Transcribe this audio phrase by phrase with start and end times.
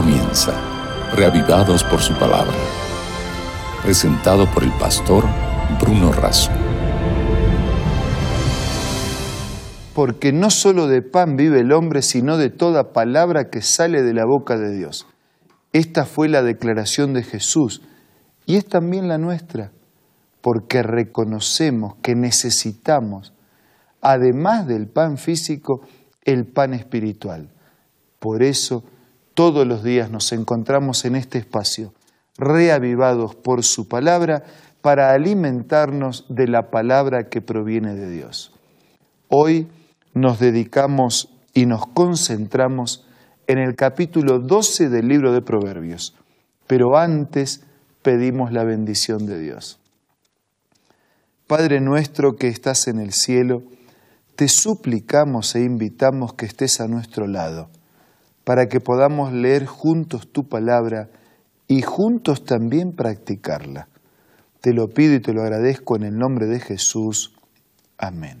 [0.00, 0.52] comienza,
[1.16, 2.54] reavivados por su palabra.
[3.82, 5.24] Presentado por el pastor
[5.80, 6.52] Bruno Razo.
[9.96, 14.14] Porque no solo de pan vive el hombre, sino de toda palabra que sale de
[14.14, 15.08] la boca de Dios.
[15.72, 17.82] Esta fue la declaración de Jesús
[18.46, 19.72] y es también la nuestra,
[20.40, 23.32] porque reconocemos que necesitamos,
[24.00, 25.80] además del pan físico,
[26.24, 27.50] el pan espiritual.
[28.20, 28.84] Por eso,
[29.38, 31.94] todos los días nos encontramos en este espacio,
[32.38, 34.42] reavivados por su palabra,
[34.80, 38.52] para alimentarnos de la palabra que proviene de Dios.
[39.28, 39.68] Hoy
[40.12, 43.06] nos dedicamos y nos concentramos
[43.46, 46.16] en el capítulo 12 del libro de Proverbios,
[46.66, 47.62] pero antes
[48.02, 49.78] pedimos la bendición de Dios.
[51.46, 53.62] Padre nuestro que estás en el cielo,
[54.34, 57.70] te suplicamos e invitamos que estés a nuestro lado,
[58.48, 61.10] para que podamos leer juntos tu palabra
[61.66, 63.88] y juntos también practicarla.
[64.62, 67.34] Te lo pido y te lo agradezco en el nombre de Jesús.
[67.98, 68.40] Amén.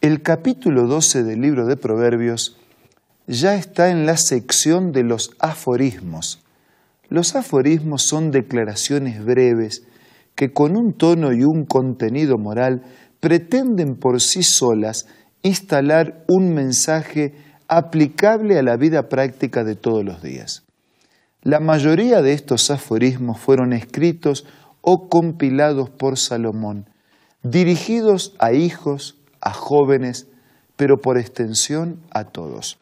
[0.00, 2.56] El capítulo 12 del libro de Proverbios
[3.26, 6.40] ya está en la sección de los aforismos.
[7.08, 9.82] Los aforismos son declaraciones breves
[10.36, 12.84] que con un tono y un contenido moral
[13.18, 15.08] pretenden por sí solas
[15.42, 17.34] instalar un mensaje
[17.76, 20.64] aplicable a la vida práctica de todos los días.
[21.42, 24.46] La mayoría de estos aforismos fueron escritos
[24.80, 26.88] o compilados por Salomón,
[27.42, 30.26] dirigidos a hijos, a jóvenes,
[30.76, 32.78] pero por extensión a todos.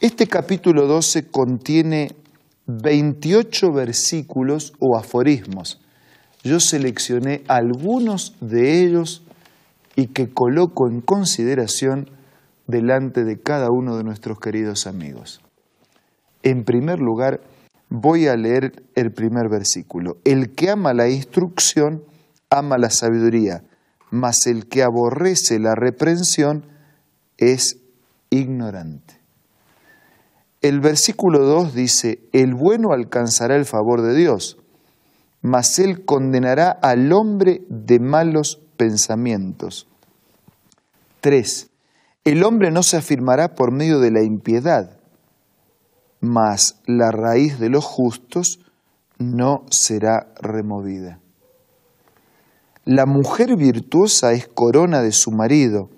[0.00, 2.14] Este capítulo 12 contiene
[2.66, 5.80] 28 versículos o aforismos.
[6.44, 9.22] Yo seleccioné algunos de ellos
[9.96, 12.10] y que coloco en consideración
[12.68, 15.40] delante de cada uno de nuestros queridos amigos.
[16.44, 17.40] En primer lugar,
[17.88, 20.18] voy a leer el primer versículo.
[20.24, 22.04] El que ama la instrucción,
[22.50, 23.64] ama la sabiduría,
[24.10, 26.66] mas el que aborrece la reprensión
[27.38, 27.78] es
[28.30, 29.18] ignorante.
[30.60, 34.58] El versículo 2 dice, el bueno alcanzará el favor de Dios,
[35.40, 39.86] mas él condenará al hombre de malos pensamientos.
[41.20, 41.67] 3.
[42.24, 44.98] El hombre no se afirmará por medio de la impiedad,
[46.20, 48.60] mas la raíz de los justos
[49.18, 51.20] no será removida.
[52.84, 55.90] La mujer virtuosa es corona de su marido,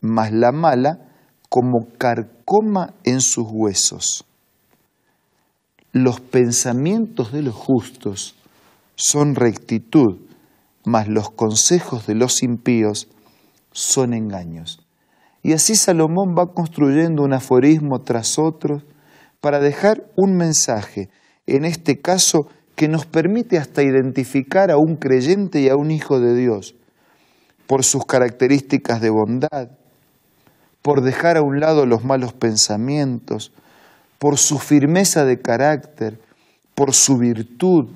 [0.00, 1.08] mas la mala
[1.48, 4.24] como carcoma en sus huesos.
[5.92, 8.34] Los pensamientos de los justos
[8.96, 10.18] son rectitud,
[10.84, 13.08] mas los consejos de los impíos
[13.72, 14.80] son engaños.
[15.42, 18.82] Y así Salomón va construyendo un aforismo tras otro
[19.40, 21.08] para dejar un mensaje,
[21.46, 26.20] en este caso que nos permite hasta identificar a un creyente y a un hijo
[26.20, 26.74] de Dios
[27.66, 29.68] por sus características de bondad,
[30.80, 33.52] por dejar a un lado los malos pensamientos,
[34.18, 36.18] por su firmeza de carácter,
[36.74, 37.88] por su virtud,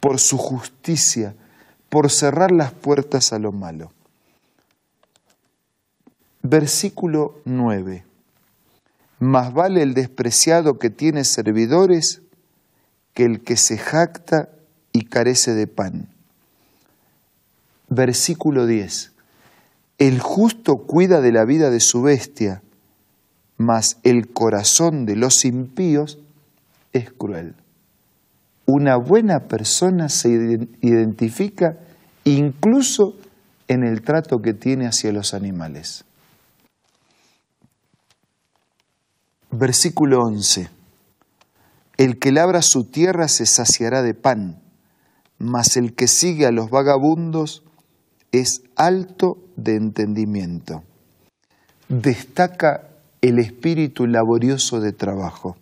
[0.00, 1.34] por su justicia,
[1.88, 3.92] por cerrar las puertas a lo malo.
[6.42, 8.04] Versículo 9.
[9.18, 12.22] Más vale el despreciado que tiene servidores
[13.12, 14.48] que el que se jacta
[14.92, 16.08] y carece de pan.
[17.88, 19.12] Versículo 10.
[19.98, 22.62] El justo cuida de la vida de su bestia,
[23.58, 26.18] mas el corazón de los impíos
[26.94, 27.54] es cruel.
[28.64, 30.30] Una buena persona se
[30.80, 31.76] identifica
[32.24, 33.16] incluso
[33.68, 36.04] en el trato que tiene hacia los animales.
[39.52, 40.68] Versículo 11.
[41.96, 44.62] El que labra su tierra se saciará de pan,
[45.38, 47.64] mas el que sigue a los vagabundos
[48.30, 50.84] es alto de entendimiento.
[51.88, 52.90] Destaca
[53.22, 55.56] el espíritu laborioso de trabajo.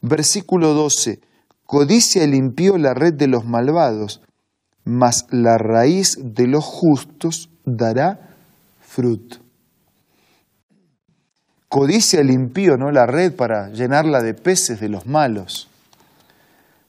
[0.00, 1.20] Versículo 12.
[1.66, 4.22] Codicia el impío la red de los malvados,
[4.84, 8.34] mas la raíz de los justos dará
[8.80, 9.39] fruto.
[11.70, 12.90] Codicia el impío, ¿no?
[12.90, 15.68] La red para llenarla de peces de los malos,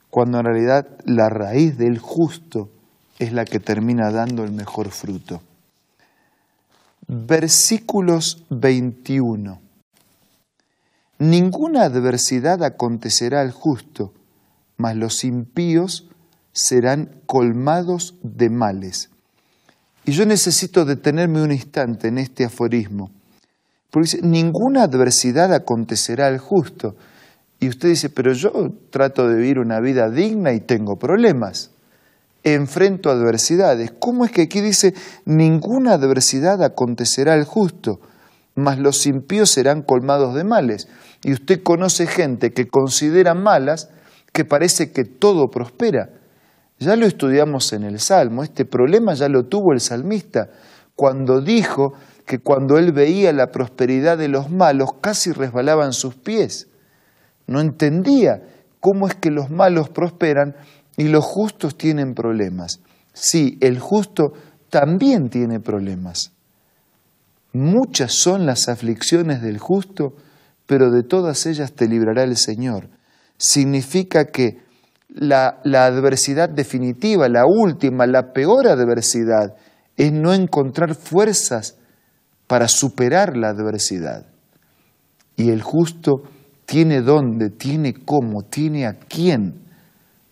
[0.09, 2.71] cuando en realidad la raíz del justo
[3.19, 5.43] es la que termina dando el mejor fruto.
[7.07, 9.61] Versículos 21.
[11.19, 14.11] Ninguna adversidad acontecerá al justo,
[14.77, 16.09] mas los impíos
[16.53, 19.11] serán colmados de males.
[20.05, 23.11] Y yo necesito detenerme un instante en este aforismo,
[23.91, 26.95] porque dice, ninguna adversidad acontecerá al justo.
[27.59, 28.51] Y usted dice, pero yo
[28.89, 31.71] trato de vivir una vida digna y tengo problemas.
[32.43, 33.93] Enfrento adversidades.
[33.99, 34.95] ¿Cómo es que aquí dice,
[35.25, 37.99] ninguna adversidad acontecerá al justo,
[38.55, 40.87] mas los impíos serán colmados de males?
[41.23, 43.89] Y usted conoce gente que considera malas
[44.33, 46.09] que parece que todo prospera.
[46.79, 50.49] Ya lo estudiamos en el Salmo, este problema ya lo tuvo el salmista
[50.95, 51.93] cuando dijo
[52.31, 56.69] que cuando él veía la prosperidad de los malos casi resbalaban sus pies
[57.45, 58.41] no entendía
[58.79, 60.55] cómo es que los malos prosperan
[60.95, 62.79] y los justos tienen problemas.
[63.11, 64.31] Sí, el justo
[64.69, 66.31] también tiene problemas.
[67.51, 70.13] Muchas son las aflicciones del justo,
[70.67, 72.87] pero de todas ellas te librará el Señor.
[73.35, 74.61] Significa que
[75.09, 79.57] la, la, adversidad definitiva, la última, la peor adversidad,
[79.97, 81.80] es no encontrar fuerzas
[82.51, 84.25] para superar la adversidad.
[85.37, 86.23] Y el justo
[86.65, 89.61] tiene dónde, tiene cómo, tiene a quién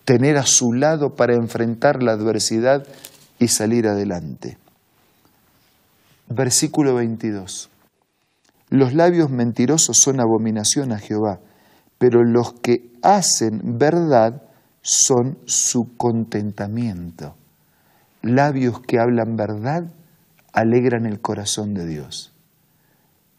[0.03, 2.85] tener a su lado para enfrentar la adversidad
[3.39, 4.57] y salir adelante.
[6.27, 7.69] Versículo 22.
[8.69, 11.39] Los labios mentirosos son abominación a Jehová,
[11.99, 14.41] pero los que hacen verdad
[14.81, 17.37] son su contentamiento.
[18.21, 19.85] Labios que hablan verdad
[20.53, 22.31] alegran el corazón de Dios.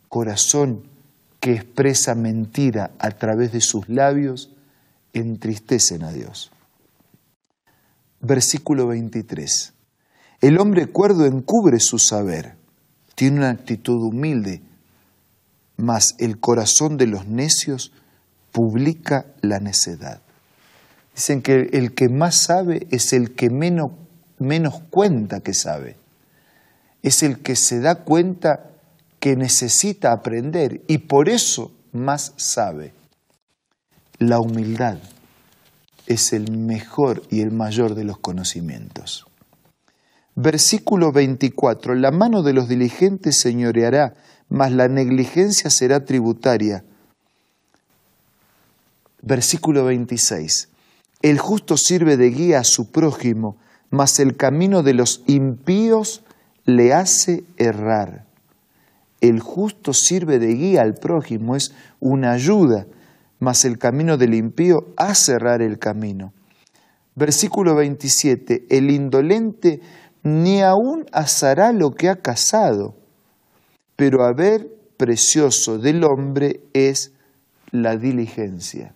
[0.08, 0.84] Corazón
[1.40, 4.50] que expresa mentira a través de sus labios
[5.12, 6.50] entristecen a Dios.
[8.20, 9.72] Versículo 23.
[10.42, 12.56] El hombre cuerdo encubre su saber,
[13.14, 14.62] tiene una actitud humilde,
[15.76, 17.92] mas el corazón de los necios
[18.52, 20.20] publica la necedad.
[21.14, 23.92] Dicen que el que más sabe es el que menos,
[24.38, 25.96] menos cuenta que sabe.
[27.02, 28.70] Es el que se da cuenta
[29.19, 32.93] que necesita aprender y por eso más sabe.
[34.19, 34.99] La humildad
[36.06, 39.26] es el mejor y el mayor de los conocimientos.
[40.35, 41.94] Versículo 24.
[41.94, 44.14] La mano de los diligentes señoreará,
[44.49, 46.85] mas la negligencia será tributaria.
[49.23, 50.69] Versículo 26.
[51.23, 53.58] El justo sirve de guía a su prójimo,
[53.91, 56.23] mas el camino de los impíos
[56.64, 58.30] le hace errar
[59.20, 62.86] el justo sirve de guía al prójimo, es una ayuda,
[63.38, 66.32] mas el camino del impío hace cerrar el camino.
[67.14, 69.80] Versículo 27, el indolente
[70.22, 72.94] ni aún asará lo que ha cazado,
[73.96, 77.12] pero haber precioso del hombre es
[77.70, 78.94] la diligencia.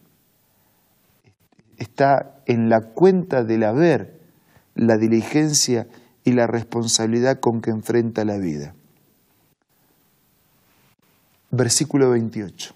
[1.76, 4.20] Está en la cuenta del haber
[4.74, 5.86] la diligencia
[6.24, 8.74] y la responsabilidad con que enfrenta la vida.
[11.50, 12.74] Versículo 28.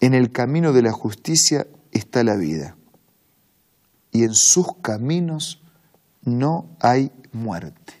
[0.00, 2.76] En el camino de la justicia está la vida,
[4.10, 5.62] y en sus caminos
[6.22, 7.94] no hay muerte.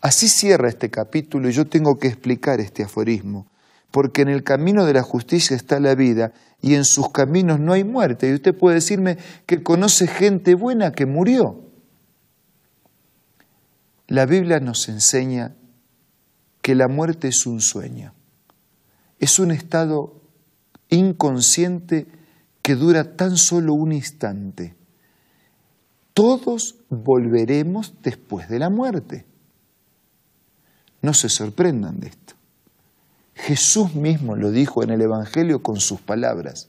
[0.00, 3.46] Así cierra este capítulo y yo tengo que explicar este aforismo,
[3.90, 7.72] porque en el camino de la justicia está la vida y en sus caminos no
[7.72, 8.28] hay muerte.
[8.28, 11.65] Y usted puede decirme que conoce gente buena que murió.
[14.08, 15.54] La Biblia nos enseña
[16.62, 18.12] que la muerte es un sueño
[19.18, 20.20] es un estado
[20.88, 22.06] inconsciente
[22.62, 24.74] que dura tan solo un instante.
[26.12, 29.26] Todos volveremos después de la muerte.
[31.02, 32.34] No se sorprendan de esto.
[33.34, 36.68] Jesús mismo lo dijo en el Evangelio con sus palabras.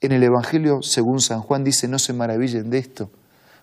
[0.00, 3.10] En el Evangelio, según San Juan, dice, no se maravillen de esto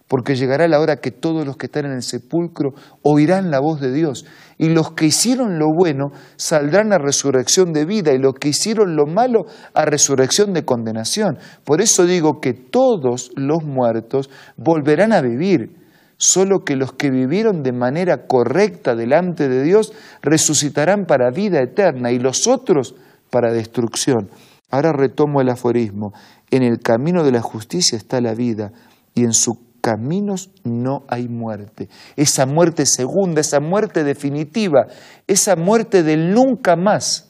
[0.10, 2.72] porque llegará la hora que todos los que están en el sepulcro
[3.04, 4.25] oirán la voz de Dios,
[4.58, 8.96] y los que hicieron lo bueno saldrán a resurrección de vida, y los que hicieron
[8.96, 11.38] lo malo a resurrección de condenación.
[11.63, 15.78] Por eso digo que todos los muertos volverán a vivir,
[16.18, 22.12] solo que los que vivieron de manera correcta delante de Dios resucitarán para vida eterna,
[22.12, 22.96] y los otros
[23.30, 24.32] para destrucción.
[24.72, 26.13] Ahora retomo el aforismo,
[26.50, 28.72] en el camino de la justicia está la vida,
[29.13, 31.89] y en su caminos no hay muerte.
[32.15, 34.88] Esa muerte segunda, esa muerte definitiva,
[35.27, 37.29] esa muerte del nunca más,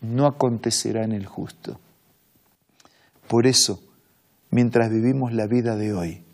[0.00, 1.78] no acontecerá en el justo.
[3.28, 3.80] Por eso,
[4.50, 6.24] mientras vivimos la vida de hoy,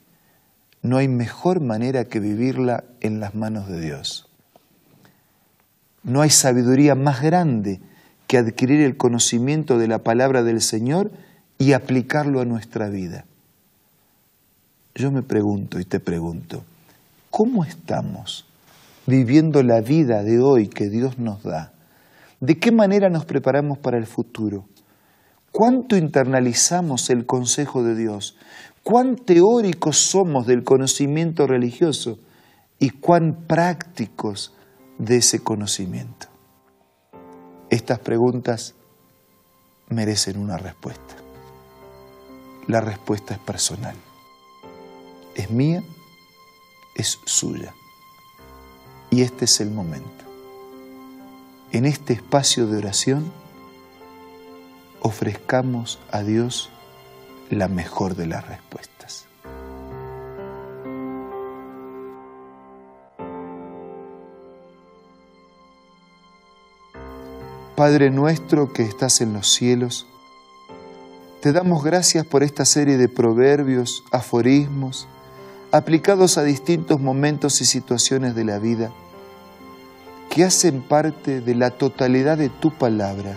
[0.82, 4.28] no hay mejor manera que vivirla en las manos de Dios.
[6.02, 7.80] No hay sabiduría más grande
[8.26, 11.10] que adquirir el conocimiento de la palabra del Señor
[11.58, 13.26] y aplicarlo a nuestra vida.
[14.94, 16.64] Yo me pregunto y te pregunto,
[17.30, 18.46] ¿cómo estamos
[19.06, 21.72] viviendo la vida de hoy que Dios nos da?
[22.40, 24.64] ¿De qué manera nos preparamos para el futuro?
[25.52, 28.36] cuánto internalizamos el consejo de Dios,
[28.82, 32.18] cuán teóricos somos del conocimiento religioso
[32.78, 34.54] y cuán prácticos
[34.98, 36.28] de ese conocimiento.
[37.68, 38.74] Estas preguntas
[39.88, 41.16] merecen una respuesta.
[42.66, 43.96] La respuesta es personal.
[45.34, 45.82] Es mía,
[46.94, 47.74] es suya.
[49.10, 50.24] Y este es el momento.
[51.72, 53.32] En este espacio de oración,
[55.00, 56.70] ofrezcamos a Dios
[57.48, 59.26] la mejor de las respuestas.
[67.76, 70.06] Padre nuestro que estás en los cielos,
[71.40, 75.08] te damos gracias por esta serie de proverbios, aforismos,
[75.72, 78.90] aplicados a distintos momentos y situaciones de la vida,
[80.30, 83.36] que hacen parte de la totalidad de tu palabra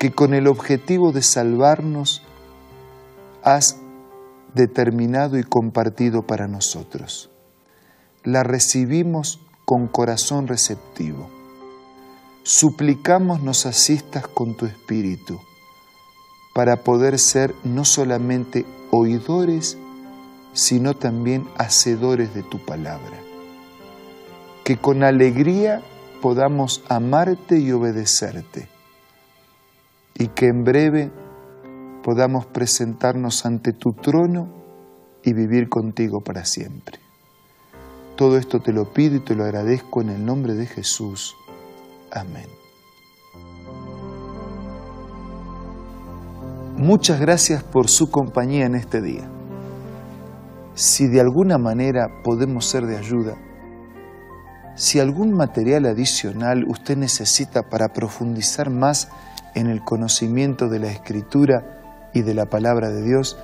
[0.00, 2.22] que con el objetivo de salvarnos
[3.42, 3.76] has
[4.54, 7.30] determinado y compartido para nosotros.
[8.24, 11.28] La recibimos con corazón receptivo.
[12.44, 15.38] Suplicamos nos asistas con tu espíritu
[16.54, 19.76] para poder ser no solamente oidores,
[20.52, 23.18] sino también hacedores de tu palabra.
[24.64, 25.82] Que con alegría
[26.20, 28.68] podamos amarte y obedecerte
[30.14, 31.10] y que en breve
[32.02, 34.48] podamos presentarnos ante tu trono
[35.24, 36.98] y vivir contigo para siempre.
[38.16, 41.34] Todo esto te lo pido y te lo agradezco en el nombre de Jesús.
[42.12, 42.48] Amén.
[46.76, 49.39] Muchas gracias por su compañía en este día.
[50.80, 53.36] Si de alguna manera podemos ser de ayuda,
[54.76, 59.10] si algún material adicional usted necesita para profundizar más
[59.54, 63.38] en el conocimiento de la Escritura y de la palabra de Dios,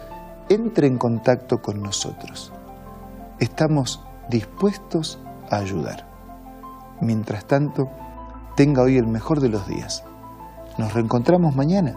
[0.49, 2.55] entre en contacto con nosotros.
[3.38, 5.19] Estamos dispuestos
[5.50, 6.09] a ayudar.
[7.02, 7.90] Mientras tanto,
[8.57, 10.05] tenga hoy el mejor de los días.
[10.78, 11.97] Nos reencontramos mañana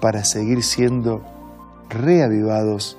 [0.00, 1.22] para seguir siendo
[1.88, 2.98] reavivados